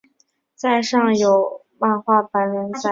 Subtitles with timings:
[0.55, 2.79] 在上有漫画版连载。